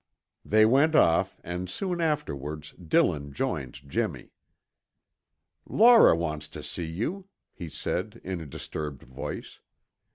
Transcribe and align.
They 0.43 0.65
went 0.65 0.95
off 0.95 1.37
and 1.43 1.69
soon 1.69 2.01
afterwards 2.01 2.71
Dillon 2.71 3.33
joined 3.33 3.87
Jimmy. 3.87 4.31
"Laura 5.67 6.15
wants 6.15 6.49
to 6.49 6.63
see 6.63 6.87
you," 6.87 7.27
he 7.53 7.69
said 7.69 8.19
in 8.23 8.41
a 8.41 8.47
disturbed 8.47 9.03
voice. 9.03 9.59